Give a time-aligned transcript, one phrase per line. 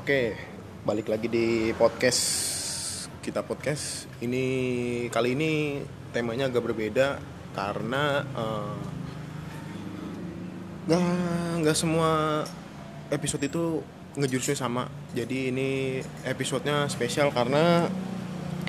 [0.00, 0.32] Oke,
[0.88, 2.24] balik lagi di podcast
[3.20, 4.08] kita podcast.
[4.24, 4.44] Ini
[5.12, 5.76] kali ini
[6.08, 7.20] temanya agak berbeda
[7.52, 8.80] karena eh,
[10.88, 11.04] nggak
[11.60, 12.40] nggak semua
[13.12, 13.84] episode itu
[14.16, 14.88] ngejurusnya sama.
[15.12, 17.84] Jadi ini episodenya spesial karena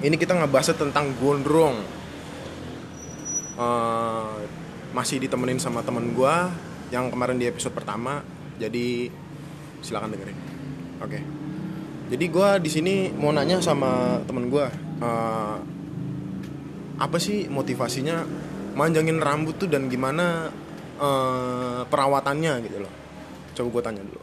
[0.03, 1.79] ini kita ngebahas tentang gondrong.
[3.55, 4.37] Eh,
[4.91, 6.51] masih ditemenin sama temen gua
[6.91, 8.19] yang kemarin di episode pertama.
[8.59, 9.07] Jadi
[9.79, 10.50] silakan dengerin.
[11.01, 11.19] Oke.
[12.11, 14.67] Jadi gua di sini mau nanya sama temen gua
[15.01, 15.57] eh,
[17.01, 18.21] apa sih motivasinya
[18.77, 20.51] manjangin rambut tuh dan gimana
[21.01, 22.93] eh, perawatannya gitu loh.
[23.57, 24.21] Coba gua tanya dulu.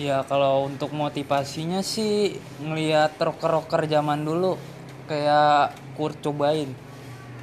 [0.00, 4.56] Ya kalau untuk motivasinya sih ngelihat rocker-rocker zaman dulu
[5.04, 6.72] kayak Kurt Cobain,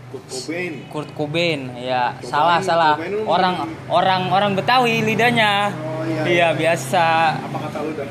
[0.09, 0.73] Kurt Cobain.
[0.89, 3.55] Kurt Cobain ya Cobain, salah salah Cobain lu orang
[3.87, 7.05] orang orang Betawi lidahnya Oh, iya, iya biasa
[7.41, 8.09] Apa kata lu dah?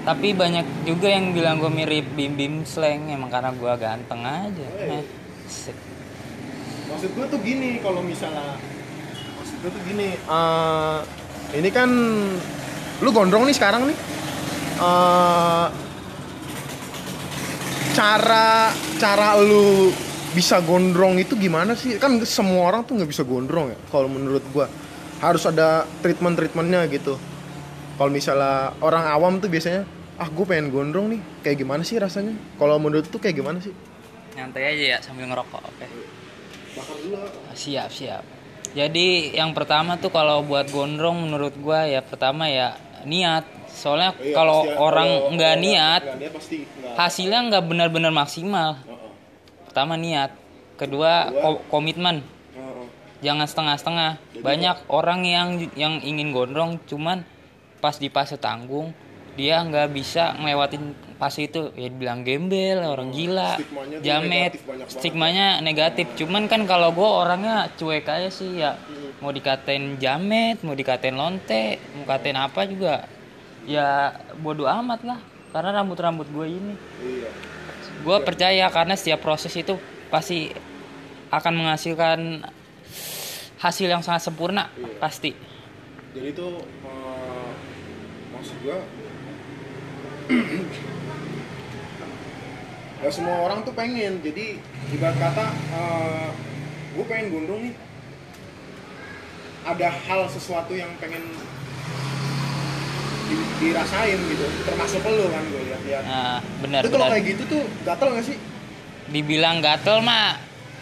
[0.00, 4.64] tapi banyak juga yang bilang gue mirip Bim Bim Slang emang karena gue ganteng aja
[4.66, 4.96] Oh, iya.
[4.96, 5.04] Eh,
[5.46, 5.76] sik.
[6.88, 8.56] Maksud gue tuh gini kalau misalnya
[9.36, 10.98] maksud gue tuh gini eh,
[11.52, 11.88] ini kan
[12.98, 13.96] lu gondrong nih sekarang nih
[14.80, 15.66] Eh,
[17.92, 19.92] cara cara lu
[20.30, 21.98] bisa gondrong itu gimana sih?
[21.98, 24.70] Kan semua orang tuh nggak bisa gondrong ya kalau menurut gua.
[25.20, 27.20] Harus ada treatment treatmentnya gitu.
[27.98, 29.84] Kalau misalnya orang awam tuh biasanya
[30.16, 31.20] ah gue pengen gondrong nih.
[31.44, 32.32] Kayak gimana sih rasanya?
[32.56, 33.74] Kalau menurut tuh kayak gimana sih?
[34.32, 35.86] Nyantai aja ya sambil ngerokok oke.
[36.72, 37.18] Bakar dulu.
[37.52, 38.24] Siap siap.
[38.72, 42.72] Jadi yang pertama tuh kalau buat gondrong menurut gua ya pertama ya
[43.04, 43.44] niat.
[43.68, 48.76] Soalnya Iya, kalau pasti- orang nggak niat niat pasti nggak hasilnya nggak benar-benar maksimal
[49.70, 50.34] pertama niat
[50.74, 51.42] kedua Kedua.
[51.54, 52.26] ko- komitmen.
[52.50, 52.86] Heeh.
[53.22, 54.10] jangan setengah-setengah.
[54.42, 57.22] Banyak orang yang yang ingin gondrong cuman
[57.78, 58.90] pas di fase tanggung
[59.38, 61.70] dia nggak bisa ngelewatin fase itu.
[61.78, 64.50] Ya dibilang gembel orang gila stigmanya tuh jamet.
[64.50, 64.86] negatif banget.
[64.90, 66.06] stigmanya negatif.
[66.18, 68.74] Cuman kan kalau gue orangnya cuek aja sih ya.
[68.74, 69.22] Hmm.
[69.22, 73.04] mau dikatain jamet mau dikatain lonte mau dikatain apa juga
[73.68, 75.20] ya bodoh amat lah.
[75.52, 76.74] Karena rambut-rambut gue ini.
[76.98, 77.30] Iya
[78.00, 79.76] gue percaya karena setiap proses itu
[80.08, 80.48] pasti
[81.30, 82.42] akan menghasilkan
[83.60, 84.98] hasil yang sangat sempurna Iya.
[84.98, 85.30] pasti.
[86.10, 87.50] Jadi itu eh,
[88.32, 88.78] maksud gua
[93.00, 94.20] ya semua orang tuh pengen.
[94.20, 94.58] Jadi
[94.90, 95.46] ibarat kata
[96.90, 97.74] gue pengen gondrong nih.
[99.60, 101.20] Ada hal sesuatu yang pengen
[103.30, 104.44] di- dirasain gitu.
[104.66, 106.02] Termasuk lo kan gue lihat lihat.
[106.02, 108.36] Nah, benar itu kalau kayak gitu tuh gatel gak sih?
[109.06, 110.36] Dibilang gatel mah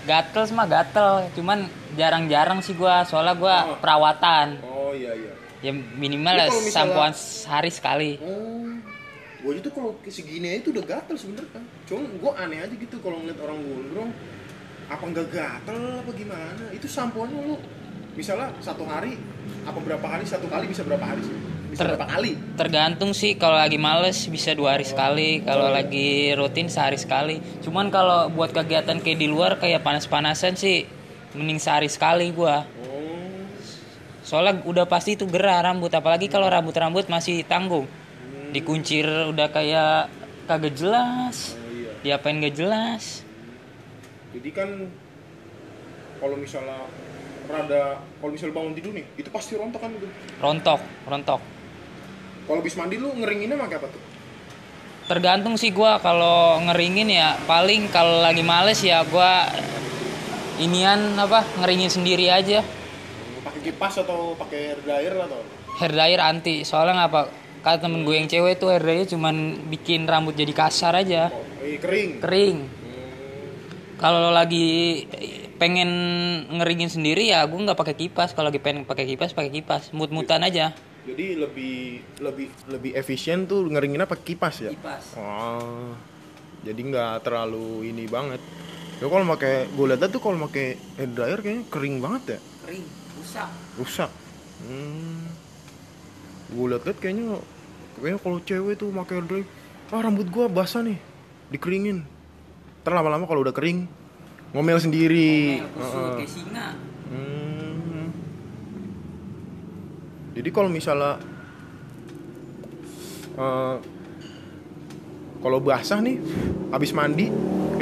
[0.04, 1.28] gatel mah gatel.
[1.32, 3.76] Cuman jarang-jarang sih gua soalnya gua Oh.
[3.78, 4.58] perawatan.
[4.62, 5.32] Oh iya iya.
[5.58, 8.14] Ya minimal ya misalnya- sampoan sehari sekali.
[8.22, 8.62] Oh,
[9.38, 11.64] gue itu kalau segini itu udah gatel sebenernya kan.
[11.84, 14.10] Cuma gue aneh aja gitu kalau ngeliat orang gondrong,
[14.86, 16.64] apa nggak gatel apa gimana?
[16.70, 17.56] Itu sampoannya lu,
[18.14, 19.18] misalnya satu hari,
[19.64, 20.22] apa berapa hari?
[20.22, 21.34] Satu kali bisa berapa hari sih?
[21.68, 22.32] Bisa Ter- berapa kali?
[22.56, 27.38] tergantung sih kalau lagi males bisa dua hari sekali kalau lagi rutin sehari sekali.
[27.60, 30.88] Cuman kalau buat kegiatan kayak di luar kayak panas-panasan sih
[31.36, 32.64] mending sehari sekali gua.
[32.88, 33.44] Oh,
[34.24, 37.84] soalnya udah pasti itu gerah rambut apalagi kalau rambut-rambut masih tanggung.
[38.48, 40.08] Dikuncir udah kayak
[40.48, 42.16] kagak jelas oh iya.
[42.16, 43.20] diapain gak jelas.
[44.32, 44.88] Jadi kan
[46.16, 46.88] kalau misalnya
[47.48, 49.92] rada, kalau misalnya bangun tidur nih, itu pasti rontok kan?
[49.92, 50.08] Itu.
[50.40, 51.40] rontok rontok
[52.48, 54.02] Kalau habis mandi lu ngeringinnya pakai apa tuh?
[55.08, 55.98] tergantung sih gua.
[55.98, 59.48] Kalau ngeringin ya paling kalau lagi males ya gua
[60.60, 62.60] inian apa ngeringin sendiri aja.
[63.42, 65.40] Pakai kipas atau pakai hair dryer atau?
[65.80, 66.62] hair dryer anti.
[66.68, 67.32] Soalnya ngapa?
[67.58, 71.32] Kata temen gue yang cewek tuh hair dryer cuman bikin rambut jadi kasar aja.
[71.32, 72.22] Oh, eh, kering.
[72.22, 72.56] kering.
[72.68, 73.98] Hmm.
[73.98, 75.06] kalau lagi
[75.58, 75.90] pengen
[76.54, 78.36] ngeringin sendiri ya gue nggak pakai kipas.
[78.36, 79.90] Kalau lagi pengen pakai kipas pakai kipas.
[79.96, 80.76] Mut-mutan aja
[81.08, 81.76] Jadi lebih
[82.20, 84.70] lebih lebih efisien tuh ngeringinnya pakai kipas ya.
[84.76, 85.96] kipas Oh.
[86.60, 88.44] Jadi nggak terlalu ini banget.
[88.98, 92.38] Ya kalau pakai gue lihat tuh kalau pakai hair dryer kayaknya kering banget ya.
[92.66, 92.84] kering
[93.16, 93.50] rusak
[93.80, 94.10] Rusak.
[94.68, 95.22] Hmm.
[96.52, 97.40] Gue lihat-lihat kayaknya
[97.96, 99.46] kayaknya kalau cewek tuh pakai hair dryer,
[99.94, 100.98] ah rambut gua basah nih,
[101.54, 102.04] dikeringin.
[102.84, 103.88] Ntar lama-lama kalau udah kering
[104.52, 105.62] ngomel sendiri.
[105.62, 106.12] Heeh.
[106.20, 106.66] kayak singa
[107.08, 107.47] Hmm.
[110.38, 111.18] Jadi kalau misalnya
[113.34, 113.76] eh,
[115.42, 116.14] kalau basah nih,
[116.70, 117.26] habis mandi,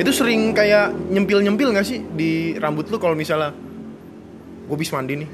[0.00, 3.52] itu sering kayak nyempil-nyempil nggak sih di rambut lu kalau misalnya
[4.66, 5.30] gue habis mandi nih,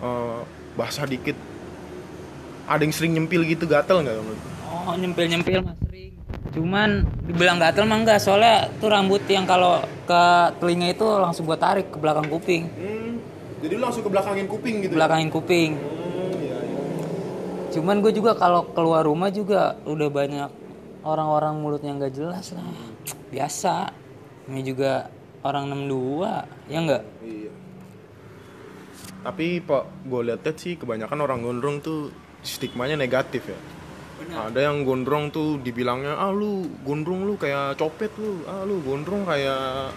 [0.00, 0.40] eh,
[0.80, 1.36] basah dikit,
[2.64, 4.32] ada yang sering nyempil gitu gatel nggak lu?
[4.64, 6.12] Oh nyempil nyempil mas sering.
[6.56, 10.22] Cuman dibilang gatel mah enggak soalnya tuh rambut yang kalau ke
[10.56, 13.20] telinga itu langsung gua tarik ke belakang kuping, Hmm,
[13.60, 14.96] jadi lu langsung ke belakangin kuping gitu.
[14.96, 15.04] ya?
[15.04, 15.70] belakangin kuping.
[15.76, 15.95] Hmm, iya, iya.
[17.74, 20.50] Cuman gue juga kalau keluar rumah juga udah banyak
[21.06, 22.66] orang-orang mulutnya nggak jelas lah.
[23.30, 23.90] Biasa.
[24.46, 25.10] Ini juga
[25.42, 27.02] orang 62 ya enggak?
[27.22, 27.52] Iya.
[29.26, 32.14] Tapi pak, gue liat sih kebanyakan orang gondrong tuh
[32.46, 33.58] stigmanya negatif ya.
[34.26, 39.26] Ada yang gondrong tuh dibilangnya, ah lu gondrong lu kayak copet lu, ah lu gondrong
[39.26, 39.92] kayak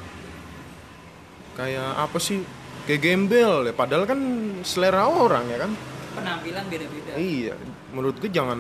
[1.56, 2.42] kayak apa sih?
[2.89, 3.74] Kayak gembel ya.
[3.74, 4.19] Padahal kan
[4.65, 5.72] selera orang ya kan.
[6.19, 7.12] Penampilan beda-beda.
[7.16, 7.56] Iya,
[7.95, 8.60] menurut gue jangan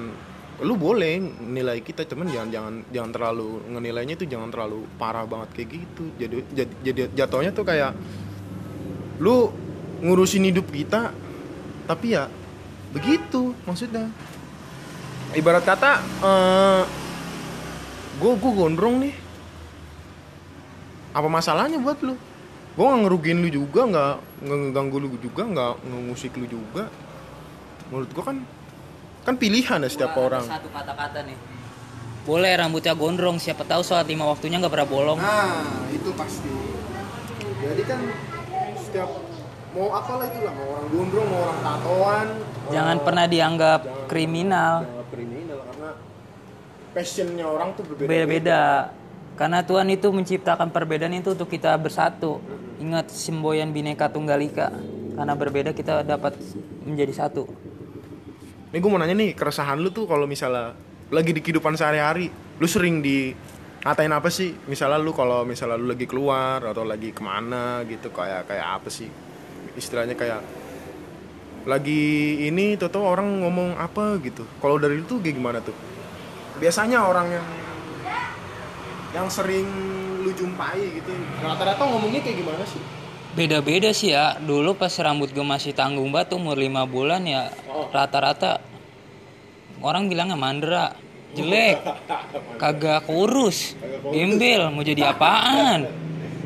[0.59, 5.49] lu boleh nilai kita cuman jangan jangan jangan terlalu ngenilainya itu jangan terlalu parah banget
[5.55, 6.03] kayak gitu.
[6.19, 7.95] Jadi jadi, jadi jatuhnya tuh kayak
[9.23, 9.51] lu
[10.03, 11.15] ngurusin hidup kita
[11.87, 12.27] tapi ya
[12.91, 14.11] begitu maksudnya.
[15.31, 16.83] Ibarat kata eh
[18.19, 19.15] gue gue gondrong nih.
[21.15, 22.19] Apa masalahnya buat lu?
[22.75, 26.91] Gue nggak ngerugiin lu juga, nggak ngeganggu lu juga, nggak ngusik lu juga
[27.89, 28.37] menurut gua kan
[29.21, 31.37] kan pilihan ya setiap Gua ada orang Satu kata-kata nih.
[32.21, 35.17] Boleh rambutnya gondrong, siapa tahu sholat lima waktunya nggak pernah bolong.
[35.17, 36.51] nah itu pasti
[37.59, 37.99] jadi kan
[38.77, 39.09] setiap
[39.69, 42.27] mau apalah itulah mau orang gondrong mau orang tatoan
[42.69, 44.73] Jangan mau- pernah dianggap jangan- kriminal.
[44.83, 45.89] jangan kriminal karena
[46.89, 48.61] passionnya orang tuh berbeda Beda-beda.
[49.35, 52.43] Karena Tuhan itu menciptakan perbedaan itu untuk kita bersatu.
[52.77, 54.67] Ingat semboyan bineka tunggal ika.
[55.15, 56.35] Karena berbeda kita dapat
[56.83, 57.47] menjadi satu.
[58.69, 60.77] Nih gue mau nanya nih keresahan lu tuh kalau misalnya
[61.09, 62.29] lagi di kehidupan sehari-hari,
[62.61, 63.33] lu sering di
[63.81, 64.53] ngatain apa sih?
[64.69, 68.89] Misalnya lu kalau misalnya lu lagi keluar atau lagi ke mana gitu kayak kayak apa
[68.93, 69.09] sih?
[69.73, 70.45] Istilahnya kayak
[71.65, 74.45] lagi ini tuh tuh orang ngomong apa gitu.
[74.61, 75.73] Kalau dari tuh kayak gimana tuh?
[76.61, 77.47] Biasanya orang yang
[79.17, 79.65] yang sering
[80.21, 81.09] lu jumpai gitu,
[81.41, 82.77] rata-rata ngomongnya kayak gimana sih?
[83.39, 84.35] Beda-beda sih ya.
[84.35, 87.87] Dulu pas rambut gue masih tanggung banget umur 5 bulan ya Oh.
[87.87, 88.59] rata-rata
[89.79, 90.91] orang bilangnya mandra,
[91.31, 91.79] jelek,
[92.59, 93.79] kagak kurus,
[94.11, 95.87] gembel, mau jadi apaan?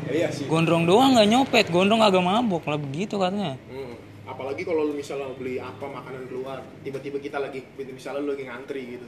[0.06, 0.46] Iya sih.
[0.46, 3.58] Gondrong doang nggak nyopet, gondrong agak mabuk lah begitu katanya.
[3.66, 8.44] Hmm, apalagi kalau lu misalnya beli apa makanan keluar, tiba-tiba kita lagi misalnya lu lagi
[8.46, 9.06] ngantri gitu.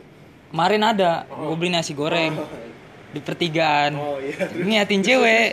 [0.50, 2.34] Kemarin ada, gue beli nasi goreng
[3.14, 3.92] di pertigaan.
[3.94, 4.50] Oh iya.
[4.50, 5.48] Ngeliatin cewek,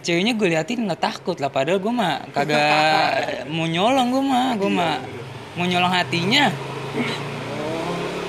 [0.00, 1.52] ceweknya gue liatin nggak takut lah.
[1.52, 2.66] Padahal gue mah kagak
[3.54, 4.94] mau nyolong gue mah, gue mah
[5.56, 6.48] mau nyolong hatinya.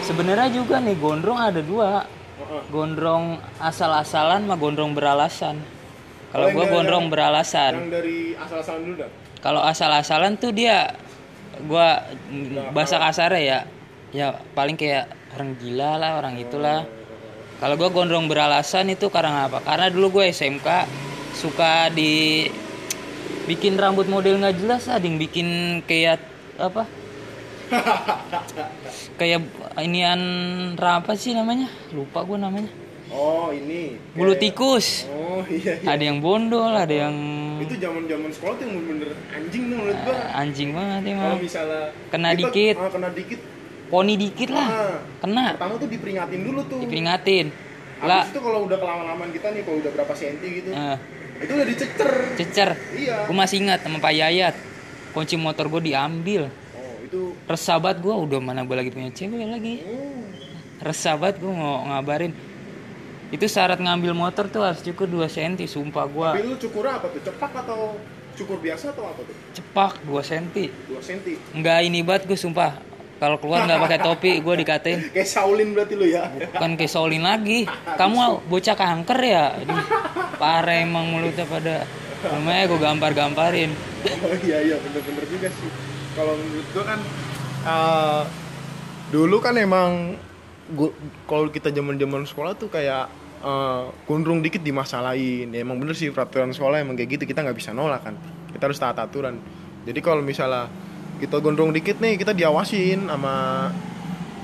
[0.06, 2.04] Sebenarnya juga nih gondrong ada dua,
[2.68, 5.58] gondrong asal-asalan sama gondrong beralasan.
[6.32, 7.74] Kalau yang gue gondrong beralasan.
[7.76, 9.10] Yang dari asal-asalan dulu dah.
[9.42, 10.96] Kalau asal-asalan tuh dia
[11.66, 12.08] gua
[12.72, 13.60] bahasa kasarnya ya
[14.12, 16.86] ya paling kayak orang gila lah orang itulah.
[17.58, 19.62] Kalau gua gondrong beralasan itu karena apa?
[19.62, 20.68] Karena dulu gue SMK
[21.34, 22.48] suka di
[23.44, 25.48] bikin rambut model nggak jelas ada yang bikin
[25.84, 26.22] kayak
[26.58, 26.86] apa?
[29.16, 29.42] kayak
[29.80, 30.22] inian
[30.76, 31.72] apa sih namanya?
[31.92, 32.70] Lupa gua namanya.
[33.10, 34.00] Oh ini.
[34.14, 34.88] Bulu Kayak- tikus.
[35.08, 35.76] Oh iya.
[35.78, 35.88] iya.
[35.90, 37.16] Ada yang bondol, ada yang
[37.60, 40.16] Itu zaman-zaman sekolah tuh yang bener-bener anjing tuh menurut gua.
[40.34, 41.38] anjing banget Kalau emang.
[41.40, 42.76] misalnya Kena kita- dikit.
[42.78, 43.40] ah, kena dikit.
[43.92, 44.68] Poni dikit lah.
[44.68, 45.46] Ah, Kena.
[45.52, 46.80] pertama tuh diperingatin dulu tuh.
[46.80, 47.48] diperingatin
[48.02, 50.98] lah itu kalau udah kelamaan kita nih, kalau udah berapa senti gitu, eh,
[51.40, 52.12] itu udah dicecer.
[52.36, 53.16] cecer Iya.
[53.26, 54.56] gue masih ingat sama Pak Yayat
[55.12, 57.22] kunci motor gue diambil Oh itu.
[57.46, 60.24] resah banget gue udah mana gue lagi punya cewek lagi Oh.
[60.82, 62.34] resah banget gue mau ngabarin
[63.30, 67.08] itu syarat ngambil motor tuh harus cukur 2 cm sumpah Tapi gue lu cukurnya apa
[67.08, 67.22] tuh?
[67.22, 67.96] Cepak atau
[68.34, 69.36] cukur biasa atau apa tuh?
[69.52, 70.46] cepak 2 cm
[70.90, 71.34] 2 senti.
[71.52, 72.76] nggak ini banget gue sumpah
[73.22, 76.26] kalau keluar nggak pakai topi gue dikatain Kayak Shaolin berarti lu ya.
[76.58, 78.18] bukan kayak Shaolin lagi kamu
[78.50, 79.46] bocah kanker ya
[80.42, 81.86] parah emang mulutnya pada
[82.26, 85.70] namanya gue gampar-gamparin Oh iya iya bener-bener juga sih.
[86.18, 87.00] Kalau menurut gua kan
[87.66, 88.22] eh,
[89.14, 90.18] dulu kan emang
[91.28, 93.06] kalau kita zaman-zaman sekolah tuh kayak
[93.42, 95.54] eh, gondrong dikit dimasalahin.
[95.54, 98.16] Ya, emang bener sih peraturan sekolah emang kayak gitu kita nggak bisa nolak kan.
[98.50, 99.38] Kita harus taat aturan.
[99.86, 100.70] Jadi kalau misalnya
[101.22, 103.70] kita gondrong dikit nih kita diawasin sama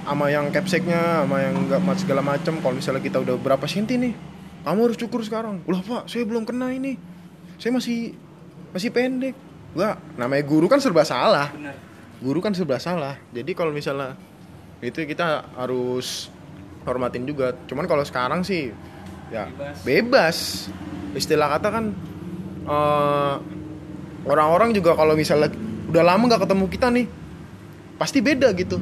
[0.05, 4.13] sama yang capseknya sama yang nggak segala macam kalau misalnya kita udah berapa senti nih
[4.67, 5.63] kamu harus cukur sekarang.
[5.63, 6.99] Ulah pak saya belum kena ini.
[7.55, 8.11] Saya masih
[8.75, 9.31] masih pendek.
[9.71, 11.55] Gua namanya guru kan serba salah.
[12.19, 13.15] Guru kan serba salah.
[13.31, 14.19] Jadi kalau misalnya
[14.83, 16.27] itu kita harus
[16.83, 17.55] hormatin juga.
[17.63, 18.75] Cuman kalau sekarang sih
[19.31, 19.47] ya
[19.87, 20.67] bebas,
[21.15, 21.85] istilah kata kan
[22.67, 23.35] eh,
[24.27, 25.47] orang-orang juga kalau misalnya
[25.87, 27.07] udah lama nggak ketemu kita nih.
[27.97, 28.77] Pasti beda gitu.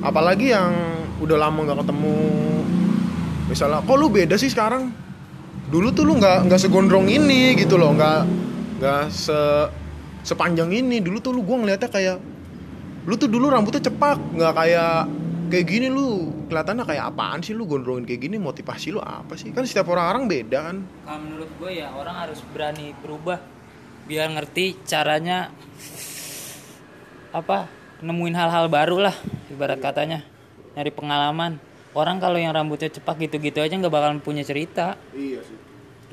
[0.00, 0.72] Apalagi yang
[1.20, 2.16] udah lama nggak ketemu.
[3.50, 4.90] Misalnya kok lu beda sih sekarang?
[5.66, 7.92] Dulu tuh lu nggak nggak segondrong ini gitu loh.
[7.92, 8.20] Nggak
[8.80, 9.38] nggak se
[10.22, 11.02] sepanjang ini.
[11.02, 12.16] Dulu tuh lu gua ngeliatnya kayak
[13.06, 14.18] lu tuh dulu rambutnya cepak.
[14.34, 15.10] Nggak kayak
[15.50, 16.30] kayak gini lu.
[16.46, 18.38] Kelihatannya kayak apaan sih lu gondrongin kayak gini?
[18.38, 19.50] Motivasi lu apa sih?
[19.50, 20.76] Kan setiap orang-orang beda kan.
[21.02, 23.55] Kalau menurut gue ya orang harus berani berubah
[24.06, 25.50] biar ngerti caranya
[27.34, 27.66] apa
[28.00, 29.16] nemuin hal-hal baru lah
[29.50, 30.22] ibarat katanya.
[30.78, 31.58] Nyari pengalaman.
[31.96, 34.94] Orang kalau yang rambutnya cepak gitu-gitu aja nggak bakalan punya cerita.
[35.12, 35.58] Iya sih.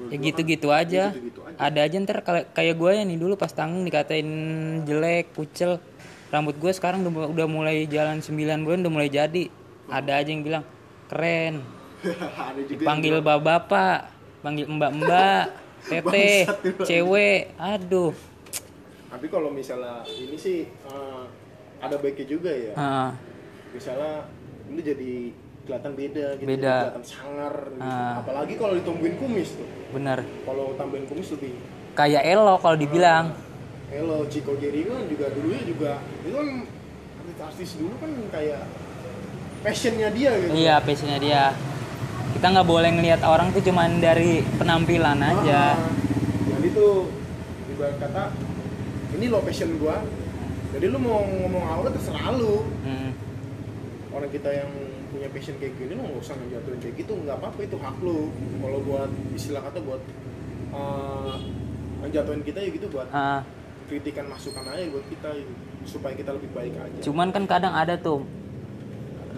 [0.09, 1.13] Ya gitu-gitu aja.
[1.13, 1.57] gitu-gitu aja.
[1.62, 4.25] ada aja ntar kayak gue ya nih dulu pas tanggung dikatain
[4.89, 5.77] jelek kucel
[6.33, 8.33] rambut gue sekarang udah, udah mulai jalan 9
[8.65, 9.53] bulan udah mulai jadi.
[9.91, 10.63] Ada aja yang bilang
[11.12, 11.62] keren.
[12.50, 14.00] Ada juga panggil bapak-bapak
[14.43, 16.83] panggil mbak-mbak itu.
[16.83, 18.13] cewek aduh.
[19.13, 21.23] Tapi kalau misalnya ini sih eh,
[21.83, 22.73] ada baiknya juga ya.
[22.79, 23.09] Ah,
[23.75, 24.27] misalnya
[24.71, 26.59] lu jadi kelihatan beda gitu Beda.
[26.59, 27.91] jadi kelihatan sangar gitu.
[28.19, 29.67] Apalagi kalau ditumbuhin kumis tuh.
[29.95, 30.19] Bener.
[30.23, 31.51] Kalau tambahin kumis lebih
[31.93, 33.31] kayak elo kalau dibilang.
[33.93, 35.91] Hello Chico Jericho kan juga dulunya juga
[36.25, 36.47] itu kan
[37.21, 38.61] artis-artis dulu kan kayak
[39.61, 40.51] passionnya dia gitu.
[40.57, 41.43] Iya passionnya dia
[42.43, 45.79] kita nggak boleh ngelihat orang tuh cuman dari penampilan aja.
[45.79, 45.88] Ah,
[46.59, 47.07] jadi tuh
[47.71, 48.35] ibarat kata
[49.15, 50.03] ini lo passion gua.
[50.75, 53.15] Jadi lu mau ngomong apa terserah lu Hmm,
[54.12, 54.67] orang kita yang
[55.15, 57.13] punya passion kayak gini lo nggak usah ngejatuhin kayak gitu.
[57.15, 58.27] Nggak apa-apa itu hak lu.
[58.35, 60.01] Kalau buat istilah kata buat
[60.75, 61.39] uh,
[62.03, 63.39] ngejatuhin kita ya gitu buat ah.
[63.88, 65.53] kritikan masukan aja buat kita gitu.
[65.88, 67.00] supaya kita lebih baik aja.
[67.07, 68.27] Cuman kan kadang ada tuh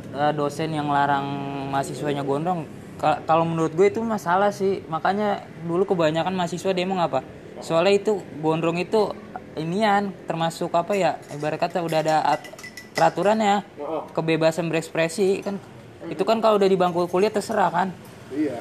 [0.10, 1.30] eh, dosen yang larang
[1.70, 2.66] mahasiswanya gondrong
[3.00, 4.82] kalau menurut gue itu masalah sih.
[4.88, 7.22] Makanya dulu kebanyakan mahasiswa demo ngapa
[7.64, 9.16] soalnya itu gondrong itu
[9.56, 11.16] inian termasuk apa ya?
[11.32, 12.52] Ibarat kata udah ada at-
[12.96, 15.60] peraturannya Oh, kebebasan berekspresi kan.
[16.08, 17.88] Itu kan kalau udah di bangku kuliah terserah kan?
[18.32, 18.60] Iya.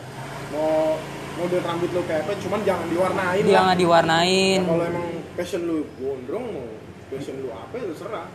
[0.54, 0.98] Mau
[1.34, 4.60] model rambut lu kayak apa cuman jangan diwarnain dia lah diwarnain.
[4.62, 6.66] Nah, kalau emang passion lu gondrong mau
[7.10, 8.26] passion lu apa ya terserah.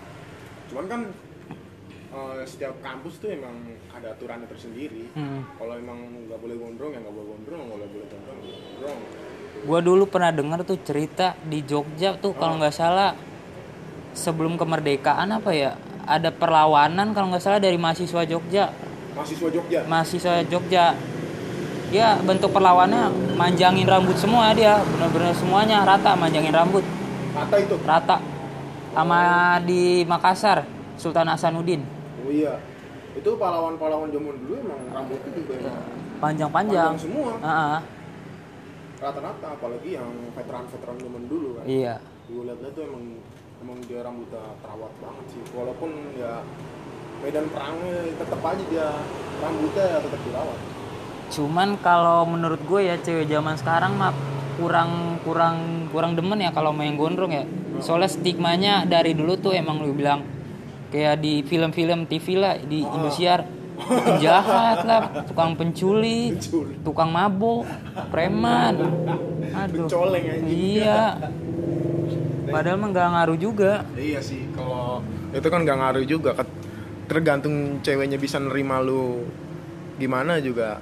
[0.68, 1.02] Cuman kan
[2.10, 3.54] eh, setiap kampus tuh emang
[3.94, 5.14] ada aturannya tersendiri.
[5.14, 5.46] Hmm.
[5.58, 7.62] kalau emang nggak boleh gondrong ya nggak boleh gondrong.
[7.70, 9.00] Nggak boleh gondrong ya gondrong.
[9.60, 13.12] Gua dulu pernah dengar tuh cerita di Jogja tuh kalau nggak salah
[14.16, 15.76] sebelum kemerdekaan apa ya
[16.08, 18.74] ada perlawanan kalau nggak salah dari mahasiswa Jogja.
[19.14, 19.80] Mahasiswa Jogja?
[19.86, 20.86] Mahasiswa Jogja.
[21.90, 24.82] Dia bentuk perlawannya manjangin rambut semua dia.
[24.82, 26.86] Bener-bener semuanya rata manjangin rambut.
[27.34, 27.76] Kata itu?
[27.86, 28.18] Rata.
[28.94, 29.22] Sama
[29.66, 30.66] di Makassar
[30.98, 31.99] Sultan Hasanuddin
[32.30, 32.54] oh iya.
[33.18, 35.78] Itu pahlawan-pahlawan zaman dulu emang rambutnya juga emang
[36.22, 36.94] panjang-panjang.
[36.94, 37.32] panjang semua.
[37.42, 37.82] Ah.
[39.00, 41.66] rata-rata apalagi yang veteran-veteran zaman dulu kan.
[41.66, 42.04] Iya.
[42.28, 43.04] Gue liat tuh emang
[43.64, 45.42] emang dia rambutnya terawat banget sih.
[45.56, 46.44] Walaupun ya
[47.24, 48.88] medan perangnya tetap aja dia
[49.40, 50.60] rambutnya tetap dirawat.
[51.32, 54.12] Cuman kalau menurut gue ya cewek zaman sekarang mah
[54.60, 57.48] kurang kurang kurang demen ya kalau main gondrong ya.
[57.80, 60.28] Soalnya stigmanya dari dulu tuh emang lu bilang
[60.90, 63.46] kayak di film-film TV lah di Indosiar
[63.80, 66.78] penjahat lah, tukang penculik, Penculik.
[66.84, 67.64] tukang mabuk,
[68.10, 68.76] preman.
[69.56, 69.88] Aduh.
[69.88, 70.52] Pencoleng anjing.
[70.52, 71.16] Iya.
[72.50, 73.86] Padahal mah nggak ngaruh juga.
[73.94, 76.34] iya sih kalau itu kan gak ngaruh juga
[77.06, 79.22] tergantung ceweknya bisa nerima lu
[79.96, 80.82] gimana juga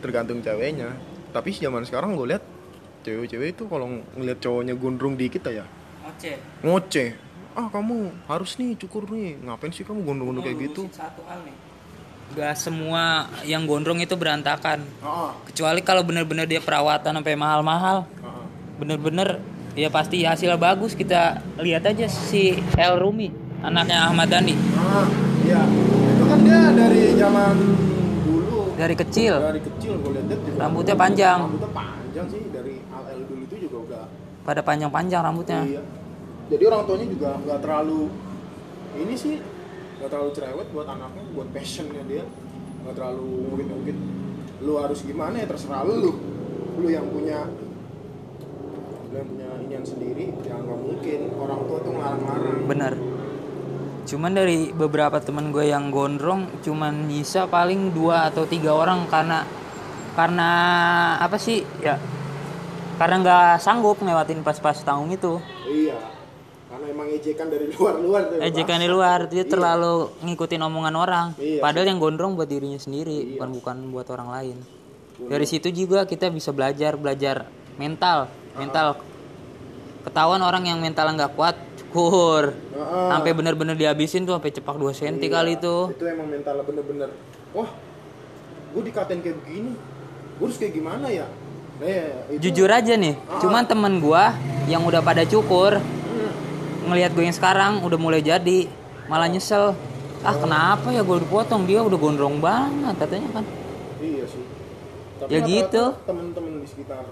[0.00, 0.88] tergantung ceweknya
[1.28, 2.40] tapi zaman sekarang gue lihat
[3.04, 5.68] cewek-cewek itu kalau ngeliat cowoknya gondrong dikit aja
[6.08, 6.40] Oke.
[6.64, 7.12] ngoceh
[7.52, 9.36] ah kamu harus nih cukur nih.
[9.44, 10.82] Ngapain sih kamu gondrong-gondrong kayak gitu?
[10.88, 11.56] Satu hal nih.
[12.32, 14.80] Gak semua yang gondrong itu berantakan.
[15.04, 15.36] ah.
[15.44, 18.08] Kecuali kalau bener-bener dia perawatan sampai mahal-mahal.
[18.24, 18.44] Ah,
[18.80, 19.36] bener-bener
[19.76, 20.96] ya pasti hasilnya bagus.
[20.96, 23.28] Kita lihat aja si El Rumi
[23.60, 24.56] anaknya Ahmad Dhani.
[24.74, 25.04] Ah
[25.44, 25.60] iya.
[26.16, 27.54] Itu kan dia dari zaman
[28.24, 28.72] dulu.
[28.80, 29.34] Dari kecil.
[29.36, 31.38] Dari kecil gue lihat dia Rambutnya panjang.
[31.44, 32.42] rambutnya panjang sih.
[32.48, 34.02] Dari al dulu itu juga udah
[34.42, 35.60] pada panjang-panjang rambutnya.
[35.68, 35.82] Iya
[36.50, 38.10] jadi orang tuanya juga nggak terlalu
[38.92, 39.40] ini sih
[39.98, 42.24] nggak terlalu cerewet buat anaknya buat passionnya dia.
[42.82, 43.98] Nggak terlalu ngungkit-ngungkit
[44.62, 46.12] lu harus gimana ya terserah lu.
[46.76, 47.46] Lu yang punya
[49.08, 51.20] lu yang punya inian sendiri ya nggak mungkin.
[51.38, 52.94] Orang tua tuh ngarang-ngarang bener
[54.02, 59.46] cuman dari beberapa temen gue yang gondrong cuman bisa paling dua atau tiga orang karena
[60.18, 60.50] karena
[61.22, 61.62] apa sih?
[61.80, 61.96] Ya
[62.98, 65.38] karena nggak sanggup ngelewatin pas-pas tanggung itu.
[65.70, 66.11] Iya
[66.92, 68.36] emang ejekan dari luar-luar tuh.
[68.38, 68.94] Ejekan di Bangsa.
[68.94, 69.50] luar dia Iya.
[69.50, 71.26] terlalu ngikutin omongan orang.
[71.34, 71.58] Iya.
[71.58, 74.56] padahal yang gondrong buat dirinya sendiri bukan bukan buat orang lain.
[75.22, 78.28] Dari situ juga kita bisa belajar belajar mental.
[78.54, 79.00] Mental.
[80.02, 82.52] Ketahuan orang yang mental nggak kuat cukur.
[82.72, 83.08] Heeh.
[83.08, 85.92] sampai bener-bener dihabisin tuh sampai cepak 2 cm Iya, kali tuh.
[85.92, 87.08] Itu emang mentalnya bener-bener.
[87.52, 87.70] Wah
[88.72, 89.72] gue dikatain kayak begini.
[90.34, 91.28] Gue harus kayak gimana ya?
[91.78, 95.82] Ya, itu, jujur aja nih cuman temen gua yang udah pada cukur
[96.88, 98.66] ngelihat gue yang sekarang udah mulai jadi.
[99.06, 99.74] Malah nyesel.
[100.22, 101.66] Ah kenapa ya gue dipotong?
[101.66, 103.44] Dia udah gondrong banget katanya kan.
[103.98, 104.44] Iya sih.
[105.30, 105.94] Ya gitu.
[106.02, 107.06] temen-temen di sekitar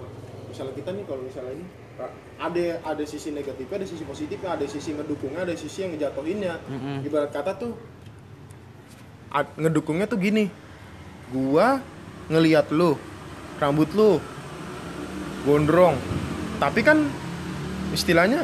[0.51, 1.65] misalnya kita nih kalau misalnya ini
[2.35, 7.07] ada ada sisi negatifnya ada sisi positifnya ada sisi ngedukungnya ada sisi yang ngejatuhinnya Mm-mm.
[7.07, 7.71] ibarat kata tuh
[9.55, 10.51] ngedukungnya tuh gini.
[11.31, 11.79] Gua
[12.27, 12.99] ngelihat lu
[13.63, 14.19] rambut lu
[15.47, 15.95] gondrong.
[16.59, 17.07] Tapi kan
[17.95, 18.43] istilahnya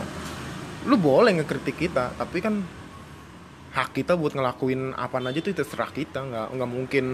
[0.87, 2.63] lu boleh ngekritik kita tapi kan
[3.77, 6.25] hak kita buat ngelakuin apa aja tuh terserah kita.
[6.25, 7.05] Nggak nggak mungkin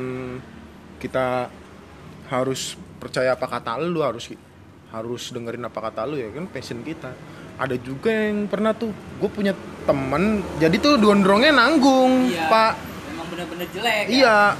[1.01, 1.51] kita
[2.31, 4.31] harus percaya apa kata lu harus
[4.93, 6.47] harus dengerin apa kata lu ya kan?
[6.47, 7.11] Passion kita.
[7.59, 9.51] Ada juga yang pernah tuh gue punya
[9.83, 12.79] temen jadi tuh gondrongnya nanggung pak.
[13.11, 14.55] Emang bener-bener jelek iya.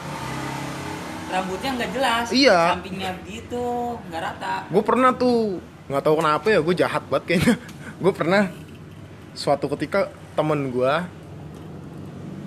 [1.34, 2.78] rambutnya nggak jelas Iya.
[2.78, 4.56] sampingnya begitu nggak rata.
[4.70, 5.58] Gue pernah tuh
[5.90, 7.56] nggak tahu kenapa ya gue jahat banget kayaknya.
[8.04, 8.52] Gue pernah
[9.34, 10.94] suatu ketika temen gue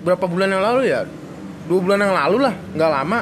[0.03, 1.03] berapa bulan yang lalu ya?
[1.67, 3.19] Dua bulan yang lalu lah nggak lama.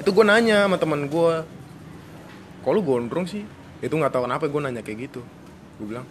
[0.00, 1.34] Itu gue nanya sama temen gue
[2.60, 3.44] kok lu gondrong sih?
[3.80, 5.24] Itu nggak tahu kenapa gue nanya kayak gitu.
[5.80, 6.06] Gue bilang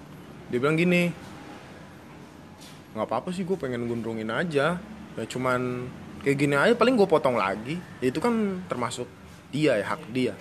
[0.50, 1.14] dia bilang gini
[2.98, 4.82] nggak apa-apa sih gue pengen gondrongin aja.
[5.18, 5.86] Ya cuman
[6.26, 7.78] kayak gini aja paling gue potong lagi.
[8.02, 9.06] Ya itu kan termasuk
[9.54, 10.34] dia ya hak dia.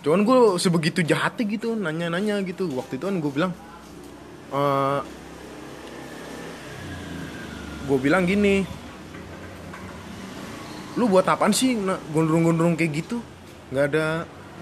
[0.00, 2.68] Cuman gue sebegitu jahatnya gitu nanya-nanya gitu.
[2.72, 3.52] Waktu itu kan gue bilang
[4.52, 5.00] eh
[7.84, 8.64] gue bilang gini
[10.94, 11.74] lu buat apaan sih
[12.14, 13.18] gondrong-gondrong kayak gitu?
[13.74, 14.06] Nggak ada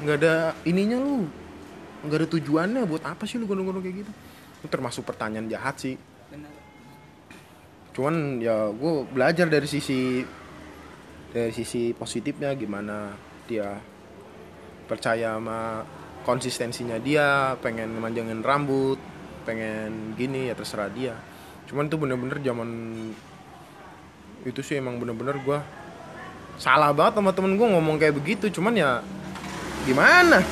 [0.01, 1.29] nggak ada ininya lu.
[2.09, 4.13] Nggak ada tujuannya buat apa sih lu gondrong-gondrong kayak gitu?
[4.65, 5.95] Itu termasuk pertanyaan jahat sih.
[7.93, 10.25] Cuman ya gue belajar dari sisi
[11.33, 13.13] dari sisi positifnya gimana
[13.45, 13.77] dia
[14.89, 15.85] percaya sama
[16.25, 18.97] konsistensinya dia pengen manjangin rambut
[19.45, 21.17] pengen gini ya terserah dia
[21.65, 22.69] cuman itu bener-bener zaman
[24.43, 25.59] itu sih emang bener-bener gue
[26.55, 28.51] salah banget sama temen gue ngomong kayak begitu.
[28.51, 29.01] Cuman ya
[29.83, 30.43] gimana?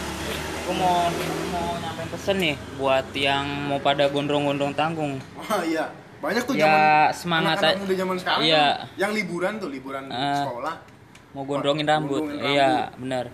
[0.63, 1.11] Gue mau
[1.51, 5.19] mau nyampein pesen nih buat yang mau pada gondrong-gondrong tanggung.
[5.37, 5.91] Wah iya.
[6.21, 6.81] Banyak tuh Ya, zaman
[7.15, 7.81] semangat anak-anak aja.
[7.81, 8.65] muda zaman sekarang Iya.
[8.69, 10.37] tuh, yang liburan tuh liburan Eh.
[10.39, 10.75] sekolah.
[11.31, 12.27] mau gondrongin Wah, rambut.
[12.27, 13.31] gondrongin iya benar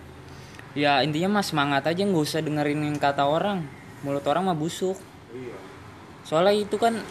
[0.71, 3.65] ya intinya mah semangat aja nggak usah dengerin yang kata orang.
[4.01, 4.93] Mulut orang mah busuk.
[5.31, 5.57] Iya.
[6.21, 7.01] Soalnya itu kan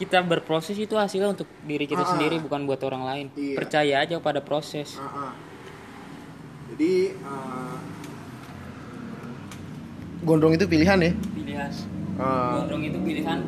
[0.00, 2.12] kita berproses itu hasilnya untuk diri kita Ah, ah.
[2.16, 3.26] sendiri bukan buat orang lain.
[3.36, 3.56] Iya.
[3.60, 4.96] percaya aja pada proses.
[4.96, 5.32] Ah, ah.
[6.72, 7.76] jadi ah,
[10.24, 11.12] gondrong itu pilihan ya?
[11.12, 11.70] Pilihan.
[12.16, 12.64] Ah.
[12.64, 13.38] gondrong itu pilihan.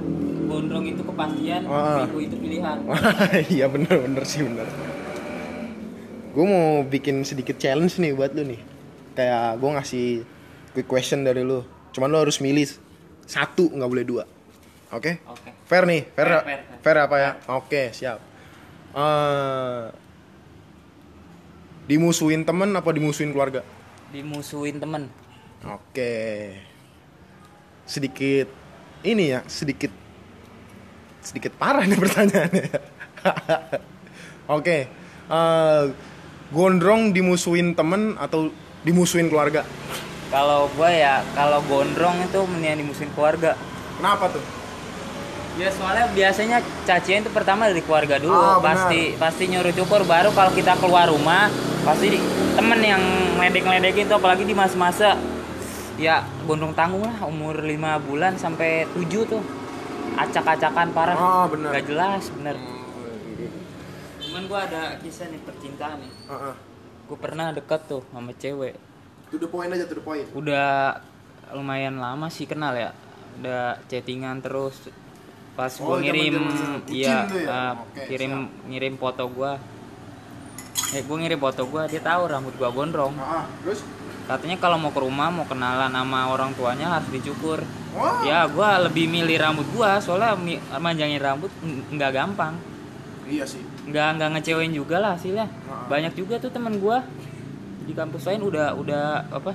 [0.45, 1.63] Gondrong itu kepastian.
[1.65, 2.05] Ah.
[2.05, 2.77] itu pilihan.
[3.57, 4.69] Iya bener bener sih bener.
[6.37, 8.61] Gue mau bikin sedikit challenge nih buat lu nih.
[9.17, 10.07] Kayak gue ngasih
[10.77, 11.65] quick question dari lu.
[11.97, 12.69] Cuman lu harus milih
[13.25, 14.25] satu nggak boleh dua
[14.93, 15.13] oke?
[15.27, 15.51] Oke.
[15.65, 16.97] Fair nih fair Fair, fair, fair, fair.
[17.01, 17.31] apa ya?
[17.51, 18.19] Oke siap.
[18.93, 19.85] Eh,
[21.89, 23.65] dimusuhin temen apa dimusuhin keluarga?
[24.13, 25.09] Dimusuhin temen.
[25.65, 26.13] Oke.
[27.85, 28.47] Sedikit
[29.03, 29.91] ini ya sedikit
[31.23, 32.67] sedikit parah nih pertanyaannya.
[34.57, 34.79] Oke.
[35.33, 35.85] Eh,
[36.53, 38.53] gondrong dimusuhin temen atau
[38.85, 39.65] dimusuhin keluarga?
[40.29, 43.57] Kalau gue ya kalau gondrong itu mendingan dimusuhin keluarga.
[43.97, 44.43] Kenapa tuh
[45.63, 48.67] Ya soalnya biasanya cacian itu pertama dari keluarga dulu benar.
[48.67, 50.03] pasti pasti nyuruh cukur.
[50.03, 51.47] Baru kalau kita keluar rumah
[51.87, 52.25] pasti di-
[52.59, 53.03] temen yang
[53.39, 55.15] ngeledek-ngeledekin tuh apalagi di masa-masa
[55.95, 59.43] ya gondrong tanggung lah umur 5 bulan sampai 7 tuh.
[60.13, 61.17] Acak-acakan parah.
[61.17, 61.71] Ah, benar.
[61.79, 62.59] Gak jelas bener
[64.33, 66.13] cuman gua ada kisah nih percintaan nih.
[66.33, 66.55] Heeh.
[67.03, 68.73] gue pernah deket tuh sama cewek.
[69.29, 70.25] To the point aja to the point.
[70.33, 70.97] Udah
[71.53, 72.97] lumayan lama sih kenal ya.
[73.37, 74.89] Udah chattingan terus
[75.53, 76.33] pas Oh, gua ngirim
[76.89, 77.45] iya ya?
[77.45, 79.61] uh, Oke, kirim ngirim foto gua.
[80.97, 83.13] Eh gua ngirim foto gua dia tahu rambut gua gondrong.
[83.21, 83.85] Ah, terus?
[84.25, 87.61] Katanya kalau mau ke rumah mau kenalan sama orang tuanya harus dicukur.
[87.93, 88.25] Wah.
[88.25, 90.33] ya gua lebih milih rambut gua soalnya
[90.81, 91.53] manjangin rambut
[91.93, 92.57] nggak gampang.
[93.29, 93.61] Iya sih.
[93.85, 95.45] Nggak nggak ngecewain juga lah hasilnya.
[95.69, 95.85] Ah.
[95.93, 97.05] banyak juga tuh temen gua.
[97.85, 99.53] Di kampus lain udah udah apa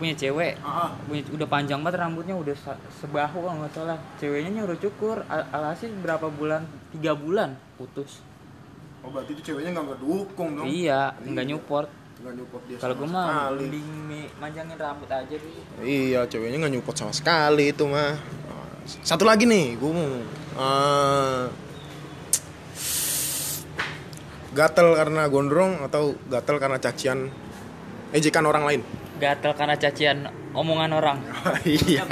[0.00, 0.56] punya cewek.
[0.64, 0.90] Ah, ah.
[1.04, 2.56] punya, udah panjang banget rambutnya udah
[2.96, 4.00] sebahu kalau nggak salah.
[4.16, 5.20] Ceweknya nyuruh cukur.
[5.28, 6.64] Al- alhasil berapa bulan?
[6.96, 7.60] Tiga bulan.
[7.76, 8.24] Putus.
[9.04, 10.64] Oh berarti itu ceweknya nggak ngedukung dong?
[10.64, 11.88] Iya nggak nyupport.
[12.20, 13.88] Nggak nyupport dia kalau gue mah mending
[14.36, 15.60] manjangin rambut aja dulu.
[15.80, 18.16] Iya, ceweknya nggak nyupport sama sekali itu mah.
[18.90, 20.08] satu lagi nih gue mau
[20.58, 21.44] eh,
[24.50, 27.30] gatel karena gondrong atau gatel karena cacian
[28.10, 28.82] ejekan orang lain
[29.20, 30.24] gatel karena cacian
[30.56, 31.18] omongan orang.
[31.62, 32.08] Iya.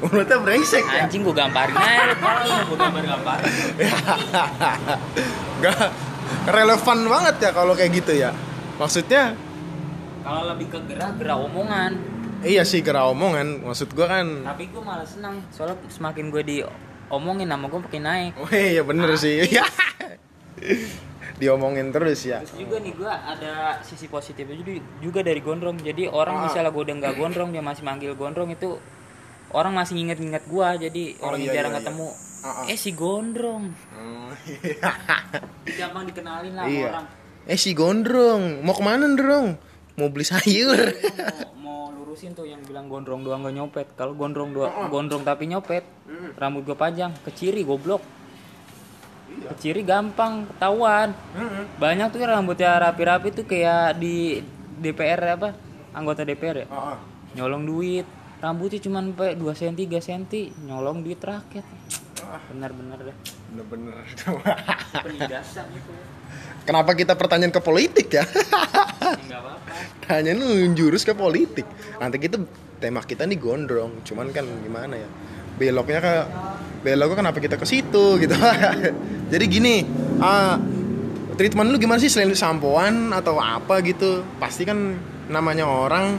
[0.00, 1.04] Menurutnya brengsek ya?
[1.04, 3.52] Anjing gue gamparin aja lu kalau gue gambar gamparin
[5.62, 5.86] Gak
[6.50, 8.30] relevan banget ya kalau kayak gitu ya.
[8.80, 9.36] Maksudnya?
[10.24, 11.92] Kalau lebih ke gerak gerak omongan.
[12.42, 13.62] Iya sih kera omongan.
[13.62, 18.32] Maksud gue kan tapi gue malah senang soalnya semakin gue diomongin nama gue makin naik.
[18.40, 19.44] Oh iya bener sih
[21.36, 25.76] diomongin terus ya Terus juga nih gue ada sisi positifnya juga, juga dari gondrong.
[25.76, 26.42] Jadi orang Ah.
[26.44, 28.80] misalnya gue udah nggak gondrong dia masih manggil gondrong itu
[29.50, 30.68] orang masih nginget-nginget gue.
[30.82, 31.84] Jadi Oh, orang iya, jarang iya, iya.
[31.84, 32.08] ketemu.
[32.38, 32.64] Ah, ah.
[32.66, 33.64] Eh si gondrong.
[34.46, 34.92] Iya.
[35.82, 37.06] Gampang dikenalin lah iya orang.
[37.44, 39.58] eh si gondrong mau ke mana ndrong
[39.94, 40.78] mau beli sayur
[41.56, 43.86] mau, mau lurusin tuh yang bilang gondrong doang gak nyopet.
[43.94, 46.30] Kalau gondrong doang Ah, gondrong tapi nyopet, Hmm.
[46.34, 47.98] rambut gue panjang, keciri goblok.
[49.26, 51.14] Keciri gampang ketahuan.
[51.78, 54.42] Banyak tuh rambutnya rapi-rapi tuh kayak di
[54.80, 55.54] DPR apa?
[55.96, 56.68] Anggota DPR ya.
[56.68, 56.98] Ah.
[57.36, 58.08] nyolong duit
[58.40, 60.22] rambutnya cuma sampai 2 cm 3 cm
[60.64, 61.64] nyolong duit rakyat
[62.48, 63.16] benar-benar deh
[63.52, 64.00] bener-bener
[65.04, 65.92] penindasan itu
[66.64, 68.24] kenapa kita pertanyaan ke politik ya
[69.36, 69.66] apa-apa
[70.06, 71.66] Tanya lu jurus ke politik.
[71.98, 72.38] Nanti kita
[72.78, 75.08] tema kita nih gondrong, cuman kan gimana ya?
[75.56, 76.14] Beloknya ke
[76.86, 78.36] beloknya kenapa kita ke situ gitu.
[79.26, 79.82] Jadi gini,
[80.22, 80.54] ah
[81.34, 84.22] treatment lu gimana sih selain sampoan atau apa gitu?
[84.38, 84.94] Pasti kan
[85.26, 86.16] namanya orang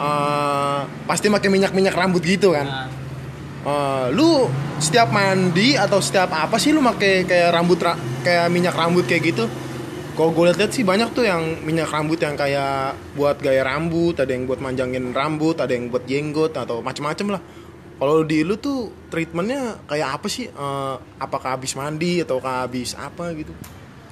[0.00, 2.90] eh, pasti pakai minyak-minyak rambut gitu kan.
[3.68, 4.46] Eh, lu
[4.78, 9.34] setiap mandi atau setiap apa sih lu pakai kayak rambut ra- kayak minyak rambut kayak
[9.34, 9.46] gitu?
[10.18, 14.26] Kalau gue liat sih banyak tuh yang minyak rambut yang kayak buat gaya rambut, ada
[14.34, 17.42] yang buat manjangin rambut, ada yang buat jenggot atau macem-macem lah.
[17.98, 20.46] Kalau di lu tuh treatmentnya kayak apa sih?
[20.46, 23.50] Eh, apakah habis mandi atau habis apa gitu?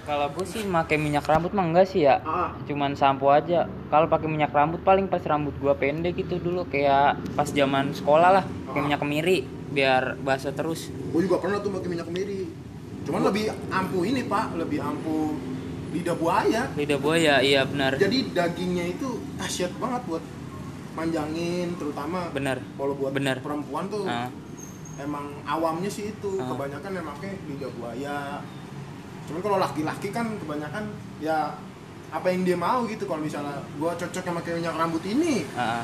[0.07, 2.55] kalau gue sih pakai minyak rambut mah enggak sih ya Ah.
[2.63, 7.19] cuman sampo aja kalau pakai minyak rambut paling pas rambut gua pendek gitu dulu kayak
[7.35, 11.89] pas zaman sekolah lah pakai minyak kemiri biar basah terus Gue juga pernah tuh pakai
[11.91, 12.47] minyak kemiri.
[13.03, 15.35] Cuman lebih ampuh ini pak, lebih ampuh
[15.91, 16.63] lidah buaya.
[16.79, 19.09] lidah buaya iya benar Jadi dagingnya itu
[19.43, 20.23] khasiat banget buat
[20.97, 23.37] manjangin, terutama benar kalau buat Bener.
[23.39, 24.33] perempuan tuh Ah.
[24.97, 26.49] emang awamnya sih itu Ah.
[26.49, 28.19] kebanyakan pakai lidah buaya.
[29.29, 30.89] Cuman kalau laki-laki kan kebanyakan
[31.21, 31.53] ya
[32.09, 35.83] apa yang dia mau gitu kalau misalnya gua cocok pakai minyak rambut ini ah.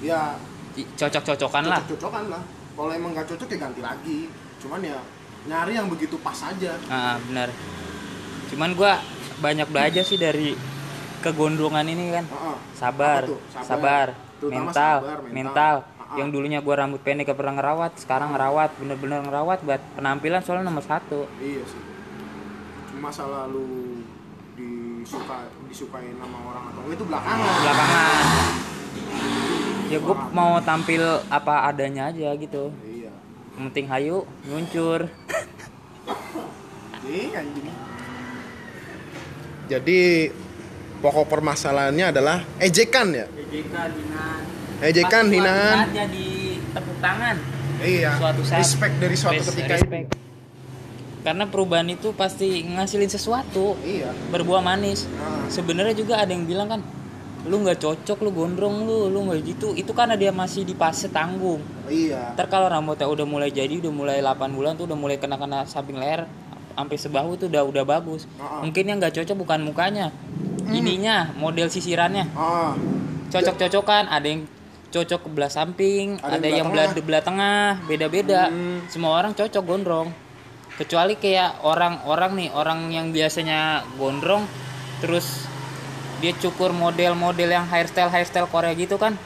[0.00, 0.38] ya
[0.72, 4.18] cocok-cocokan lah cocok-cocokan lah kalau emang nggak cocok ya ganti lagi
[4.62, 4.98] cuman ya
[5.44, 7.50] nyari yang begitu pas aja Ah, benar.
[8.48, 9.02] Cuman gua
[9.42, 10.54] banyak belajar sih dari
[11.24, 12.24] kegondrongan ini kan.
[12.28, 12.56] Heeh.
[12.76, 13.22] Sabar,
[13.64, 14.06] sabar,
[14.44, 15.32] mental, sabar, mental.
[15.32, 15.76] mental.
[16.14, 20.68] Yang dulunya gua rambut pendek gak pernah ngerawat, sekarang ngerawat, bener-bener ngerawat buat penampilan soalnya
[20.68, 21.26] nomor satu.
[21.42, 21.80] iya sih
[22.94, 23.98] cuma masalah lu
[24.54, 28.14] disuka disukain sama orang atau itu belakangan Belakangan.
[29.90, 32.70] Ya gua mau tampil apa adanya aja gitu.
[32.86, 33.10] iya
[33.58, 35.00] Yang penting hayu, nguncur.
[37.04, 37.68] Iya, anjing.
[39.68, 40.00] jadi
[41.04, 44.40] pokok permasalahannya adalah ejekan ya Ejekan, hinaan.
[44.80, 45.78] Ejekan, hinaan.
[45.92, 46.26] jadi
[46.72, 47.36] tepuk tangan.
[47.78, 48.58] iya Suatu saat.
[48.58, 50.08] respect dari suatu Res- ketika respect.
[51.22, 55.04] Karena perubahan itu pasti ngasilin sesuatu, iya berbuah manis.
[55.06, 56.80] Nah, Sebenarnya juga ada yang bilang kan,
[57.44, 59.72] lu nggak cocok, lu gondrong lu, lu nggak gitu.
[59.72, 61.64] Itu karena dia masih di fase tanggung.
[61.86, 65.64] iya Ntar kalau rambutnya udah mulai jadi, udah mulai 8 bulan tuh udah mulai kena-kena
[65.64, 66.28] samping leher,
[66.74, 68.26] sampai sebahu tuh udah udah bagus.
[68.36, 68.60] Ah.
[68.60, 70.10] Mungkin yang nggak cocok bukan mukanya,
[70.68, 72.28] ininya, model sisirannya.
[72.34, 72.74] ah
[73.30, 74.46] Cocok-cocokan, ada yang
[74.94, 78.46] cocok ke belah samping, Ada ada, yang yang belah belah, belah tengah, beda-beda.
[78.46, 78.86] Hmm.
[78.86, 80.08] Semua orang cocok gondrong.
[80.78, 84.46] Kecuali kayak orang-orang nih, orang yang biasanya gondrong
[85.02, 85.46] terus
[86.22, 89.18] dia cukur model-model yang hairstyle hairstyle Korea gitu kan.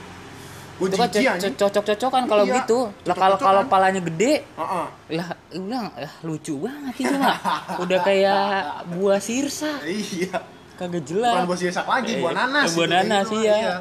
[0.78, 1.10] Gue Itu kan
[1.58, 2.78] cocok-cocokan kalau Iya, gitu.
[3.02, 4.86] Lah kalau kalau palanya gede, Heeh.
[5.12, 7.36] lah bilang lah lucu banget itu mah.
[7.82, 8.46] Udah kayak
[8.88, 10.38] buah sirsa, iya
[10.78, 11.42] kagak bukan jelas.
[11.44, 13.74] buah sirsak lagi Eh, buah nanas buah gitu, kayak nanas, iya.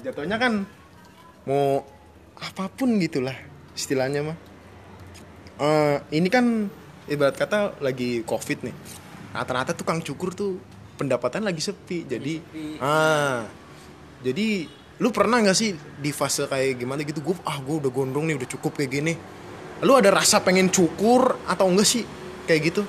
[0.00, 0.52] jatuhnya kan
[1.42, 1.82] mau
[2.36, 3.34] apa pun gitulah
[3.72, 4.38] istilahnya mah
[5.56, 6.68] Eh, ini kan
[7.06, 8.74] ibarat kata lagi covid nih
[9.32, 10.60] rata-rata tukang cukur tuh
[10.94, 12.76] pendapatan lagi sepi jadi sepi.
[12.78, 13.42] ah
[14.20, 18.24] jadi lu pernah nggak sih di fase kayak gimana gitu gue ah gue udah gondrong
[18.24, 19.12] nih udah cukup kayak gini
[19.80, 22.02] lu ada rasa pengen cukur atau enggak sih
[22.44, 22.82] kayak gitu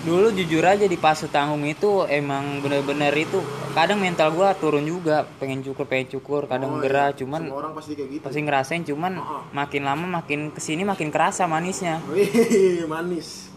[0.00, 3.36] dulu jujur aja di fase tanggung itu emang bener-bener itu
[3.70, 7.18] kadang mental gua turun juga pengen cukur pengen cukur kadang Oh, gerah iya.
[7.18, 8.22] cuman Semua orang pasti kayak gitu.
[8.24, 9.42] pasti ngerasain cuman Oh.
[9.52, 13.49] makin lama makin ke sini makin kerasa manisnya Wih, manis.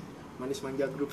[0.43, 1.07] Manis manja grup.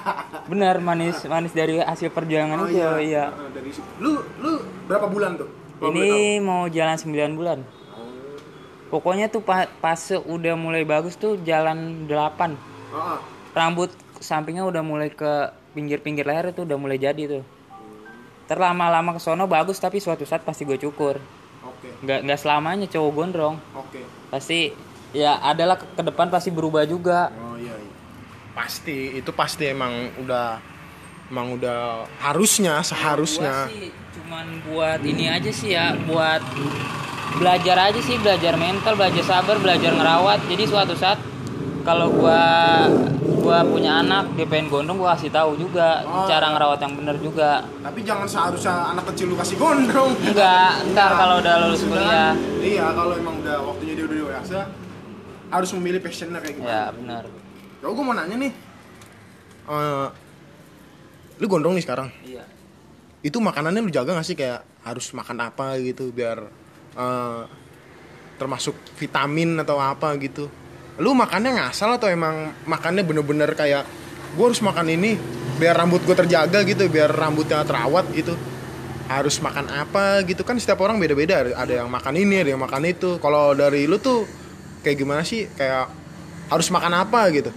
[0.50, 4.52] bener manis manis dari hasil perjuangan Oh, itu iya, Ah, dari lu lu
[4.86, 5.50] berapa bulan tuh?
[5.76, 7.58] Boleh ini mau jalan 9 bulan.
[7.92, 8.06] Oh.
[8.88, 12.54] pokoknya tuh pa- fase udah mulai bagus tuh jalan 8
[12.88, 13.18] Ah, ah.
[13.52, 15.32] rambut sampingnya udah mulai ke
[15.72, 17.42] pinggir-pinggir leher itu udah mulai jadi tuh
[18.46, 21.18] terlama-lama ke sono bagus tapi suatu saat pasti gue cukur
[21.60, 21.90] Oke.
[22.00, 24.06] nggak nggak selamanya cowok gondrong Oke.
[24.30, 24.70] pasti
[25.10, 27.45] ya adalah ke, ke depan pasti berubah juga Oh iya, iya.
[28.56, 30.56] Pasti itu pasti emang udah
[31.28, 33.68] emang udah harusnya seharusnya.
[33.68, 36.40] Sih cuman buat ini aja sih ya buat
[37.36, 41.20] belajar aja sih belajar mental belajar sabar belajar ngerawat jadi suatu saat
[41.84, 42.40] kalau gua
[43.38, 46.24] gua punya anak dia pengen gondrong gua kasih tahu juga Oh.
[46.24, 50.10] cara ngerawat yang bener juga Tapi jangan seharusnya anak kecil lu kasih gondrong.
[50.24, 52.32] enggak ntar kalau udah lulus kuliah?
[52.58, 54.60] Iya, kalau emang udah waktunya dia udah dewasa
[55.46, 56.72] harus memilih passionnya kayak gimana.
[56.72, 57.22] ya benar
[57.86, 58.50] Ya, gue mau nanya nih.
[59.70, 60.08] Eh,
[61.38, 62.10] lu gondrong nih sekarang.
[62.26, 62.42] iya
[63.22, 66.50] Itu makanannya lu jaga gak sih kayak harus makan apa gitu biar
[66.98, 67.42] eh,
[68.42, 70.50] termasuk vitamin atau apa gitu.
[70.98, 73.86] Lu makannya ngasal atau emang makannya bener-bener kayak
[74.34, 75.14] gue harus makan ini
[75.62, 78.34] biar rambut gue terjaga gitu, biar rambutnya terawat gitu.
[79.06, 81.54] Harus makan apa gitu kan setiap orang beda-beda.
[81.54, 83.22] Ada yang makan ini, ada yang makan itu.
[83.22, 84.26] Kalau dari lu tuh
[84.82, 85.46] kayak gimana sih?
[85.54, 85.86] Kayak
[86.50, 87.54] harus makan apa gitu?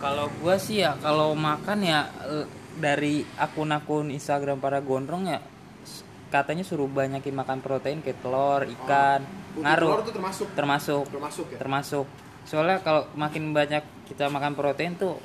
[0.00, 2.46] Kalau gua sih ya kalau makan ya eh,
[2.80, 5.38] dari akun-akun Instagram para gondrong ya
[6.30, 9.90] katanya suruh banyakin makan protein kayak telur ikan Putih ngaruh.
[9.90, 10.48] telur tuh termasuk.
[10.54, 11.04] Termasuk.
[11.10, 11.58] Termasuk ya.
[11.58, 12.06] termasuk.
[12.46, 15.18] Soalnya kalau makin banyak kita makan protein tuh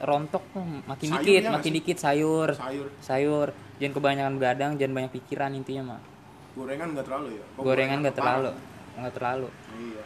[0.00, 1.76] rontok tuh makin Sayur dikit ya makin sih?
[1.82, 2.48] dikit sayur.
[2.56, 2.86] Sayur.
[3.02, 3.48] sayur.
[3.82, 6.00] Jangan kebanyakan begadang jangan banyak pikiran intinya mah
[6.58, 7.44] Gorengan nggak terlalu ya?
[7.54, 8.50] Oh, gorengan nggak terlalu.
[8.98, 9.48] Nggak terlalu.
[9.78, 10.02] Iya.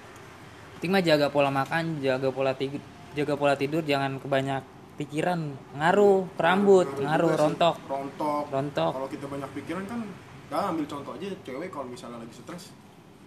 [0.75, 2.83] penting mah jaga pola makan jaga pola tidur
[3.13, 4.63] jaga pola tidur jangan kebanyak
[4.95, 5.41] pikiran
[5.75, 7.41] ngaruh ke rambut ngaruh sih.
[7.41, 8.45] rontok Rontok.
[8.49, 10.01] rontok Kalau kita banyak pikiran kan,
[10.47, 12.73] ya ambil contoh aja cewek kalau misalnya lagi stres,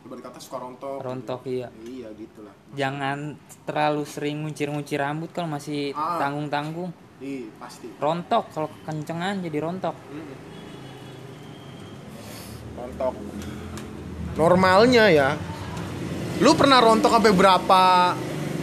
[0.01, 0.97] ibarat kata suka rontok.
[0.99, 2.53] rontok iya Iya gitulah.
[2.71, 6.17] jangan terlalu sering nguncir-nguncir rambut kalau masih Ah.
[6.17, 7.89] tanggung-tanggung Iya pasti.
[7.95, 9.95] rontok kalau kencengan jadi rontok
[12.75, 13.13] Rontok.
[14.35, 15.29] Normalnya ya,
[16.37, 17.81] lu pernah rontok sampai berapa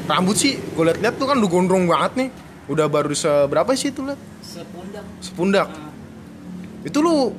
[0.09, 0.59] rambut sih?
[0.75, 2.29] Gue liat-liat tuh kan lu gondrong banget nih.
[2.71, 4.19] Udah baru seberapa sih itu liat?
[4.43, 5.69] sepundak Sepundak.
[6.85, 7.33] Itu lu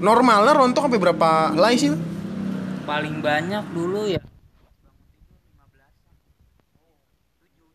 [0.00, 1.92] normalnya rontok sampai berapa helai sih?
[2.82, 4.18] paling banyak dulu ya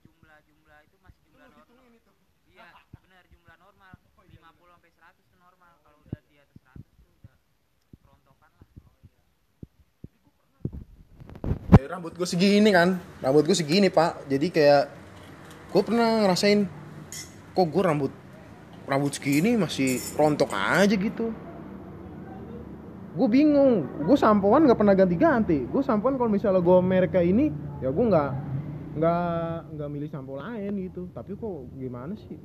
[0.03, 1.79] jumlah-jumlah itu masih jumlah normal
[2.51, 7.07] iya benar jumlah normal 50 sampai 100 itu normal kalau udah di atas 100 tuh
[7.23, 7.35] udah
[8.03, 8.67] rontokan lah
[11.76, 12.99] Ya, rambut gue segini kan.
[13.23, 14.27] Rambut gue segini pak.
[14.27, 14.83] Jadi kayak
[15.71, 16.67] gue pernah ngerasain
[17.55, 18.11] kok gue rambut
[18.87, 21.31] rambut segini masih rontok aja gitu.
[23.17, 23.87] Gue bingung.
[24.05, 25.65] Gue sampoan nggak pernah ganti-ganti.
[25.67, 27.45] Gue sampoan kalau misalnya gue merek kayak ini
[27.81, 28.31] ya gue nggak
[28.97, 31.09] nggak nggak milih sampo lain gitu.
[31.11, 32.37] Tapi kok gimana sih?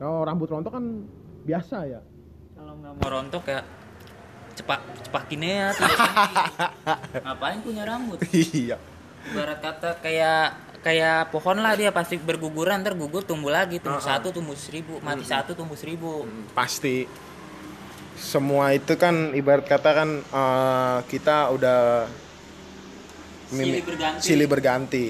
[0.00, 0.84] Kalau rambut rontok kan
[1.46, 2.00] biasa ya.
[2.56, 3.60] Kalau nggak mau rontok ya
[4.52, 4.80] cepak
[5.74, 5.74] senti.
[7.24, 8.76] ngapain punya rambut iya
[9.26, 10.44] ibarat kata kayak
[10.80, 14.10] kayak pohon lah dia pasti berguguran ntar gugur tumbuh lagi tumbuh Ah, ah.
[14.16, 17.04] satu tumbuh seribu mati satu tumbuh seribu pasti
[18.14, 22.08] semua itu kan ibarat kata kan eh, kita udah
[23.50, 24.20] Silih berganti.
[24.22, 25.06] silih berganti.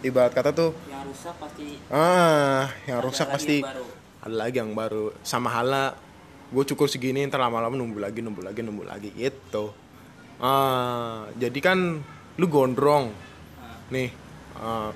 [0.00, 3.84] ibarat kata tuh yang rusak pasti ah yang rusak pasti yang baru.
[4.22, 5.96] ada lagi yang baru sama halnya
[6.54, 9.74] gue cukur segini ntar lama-lama nunggu lagi nunggu lagi nunggu lagi gitu.
[10.38, 11.98] Ah jadi kan
[12.38, 13.10] lu gondrong.
[13.90, 14.14] Nih
[14.54, 14.94] ah.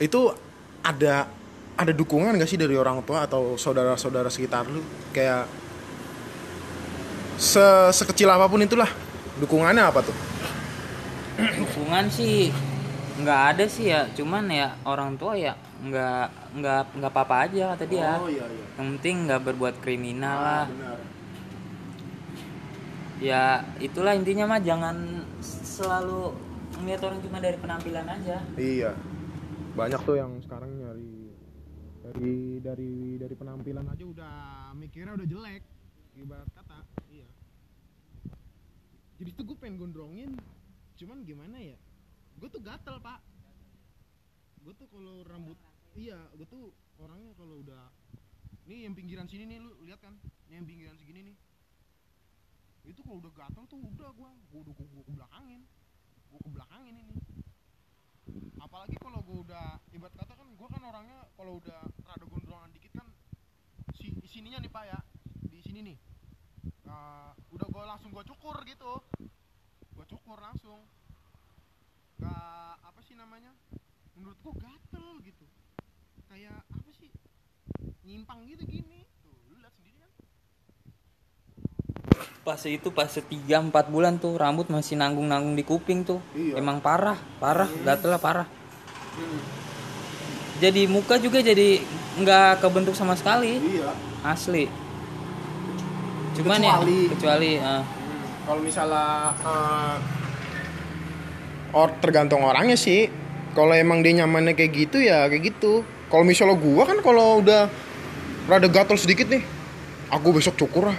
[0.00, 0.32] itu
[0.80, 1.28] ada
[1.76, 4.80] ada dukungan gak sih dari orang tua atau saudara-saudara sekitar lu?
[5.12, 5.44] Kayak
[7.36, 8.88] se sekecil apa pun itulah
[9.44, 10.16] dukungannya apa tuh?
[11.36, 12.48] Dukungan sih
[13.14, 15.54] nggak ada sih ya cuman ya orang tua ya
[15.86, 16.26] nggak
[16.58, 20.98] nggak nggak apa-apa aja kata dia iya iya yang penting nggak berbuat kriminal lah benar
[23.22, 26.34] ya itulah intinya mah jangan selalu
[26.82, 28.92] melihat orang cuma dari penampilan aja Iya.
[29.74, 31.34] Banyak tuh yang sekarang nyari
[32.04, 34.34] dari dari dari penampilan aja udah
[34.76, 35.62] mikirnya udah jelek.
[36.14, 36.78] Ibarat kata,
[37.10, 37.26] iya.
[39.18, 40.30] Jadi tuh gue pengen gondrongin,
[40.94, 41.74] cuman gimana ya?
[42.44, 43.24] Gue tuh gatel pak.
[44.60, 45.56] Gue tuh kalau rambut
[45.96, 47.88] iya gue tuh orangnya kalau udah
[48.68, 50.12] nih yang pinggiran sini nih lu lihat kan?
[50.52, 51.36] Nih yang pinggiran segini nih.
[52.84, 55.64] Itu kalau udah gatel tuh udah gua gua udah ke belakangin
[56.28, 57.16] gua ke belakangin ini.
[58.60, 62.92] Apalagi kalau gua udah ibarat kata kan gua kan orangnya kalau udah rada gondrongan dikit
[62.92, 63.08] kan
[63.96, 65.00] si sininya nih pak ya
[65.48, 65.96] di sini nih.
[66.84, 69.00] Nah, udah gua langsung gua cukur gitu.
[69.96, 70.84] Gua cukur langsung
[72.16, 72.30] gak
[72.80, 73.50] apa sih namanya
[74.14, 75.44] menurut gua gatel gitu.
[76.26, 77.10] Kayak apa sih
[78.02, 79.02] nyimpang gitu gini.
[79.20, 80.10] Tuh lu lihat sendiri kan.
[82.44, 86.20] Pas itu pas setiga empat bulan tuh rambut masih nanggung nanggung di kuping tuh.
[86.34, 86.60] Iya.
[86.60, 88.48] emang parah parah gatel lah parah.
[90.60, 91.82] Jadi muka juga jadi
[92.14, 93.58] nggak kebentuk sama sekali.
[93.58, 93.90] Iya.
[94.22, 94.70] Asli.
[96.34, 97.82] Cuman ya Kecuali- kecuali ah.
[98.44, 99.06] kalau misalnya
[99.38, 99.94] eh,
[101.74, 103.10] or tergantung orangnya sih.
[103.54, 105.82] Kalau emang dia nyamannya kayak gitu ya kayak gitu.
[106.10, 107.66] Kalau misalnya gua kan kalau udah
[108.46, 109.42] rada gatel sedikit nih
[110.10, 110.98] aku besok cukur lah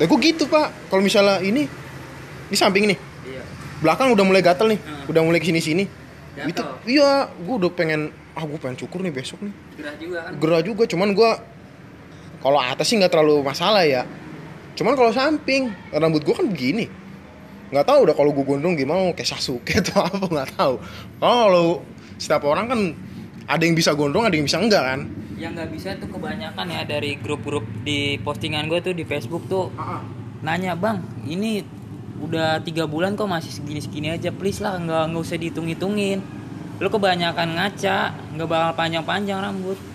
[0.00, 0.72] dan gua gitu pak.
[0.88, 1.68] Kalau misalnya ini
[2.48, 3.42] di samping nih iya.
[3.80, 5.08] Belakang udah mulai gatel nih Hmm.
[5.12, 5.84] udah mulai ke sini sini.
[6.40, 9.52] Itu iya gua udah pengen ah gua pengen cukur nih besok nih.
[9.76, 10.32] Gerah juga kan?
[10.36, 11.30] Gerah juga cuman gua
[12.40, 14.04] kalau atas sih nggak terlalu masalah ya.
[14.76, 16.88] Cuman kalau samping rambut gua kan begini
[17.70, 20.74] nggak tahu udah kalau gua gondrong gimana kayak Sasuke atau apa nggak tahu.
[21.22, 21.82] Kalau
[22.18, 22.80] setiap orang kan
[23.46, 25.00] ada yang bisa gondrong ada yang bisa enggak kan?
[25.40, 29.72] Yang nggak bisa tuh kebanyakan ya dari grup-grup di postingan gue tuh di Facebook tuh
[30.44, 31.64] nanya bang ini
[32.20, 36.20] udah tiga bulan kok masih segini-segini aja please lah nggak nggak usah dihitung-hitungin.
[36.80, 37.98] Lu kebanyakan ngaca
[38.36, 39.89] nggak bakal panjang-panjang rambut